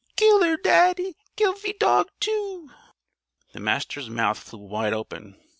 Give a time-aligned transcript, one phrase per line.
[0.15, 1.15] Kill her, daddy!
[1.35, 2.71] Kill ve dog too!"
[3.53, 5.35] The Master's mouth flew wide open.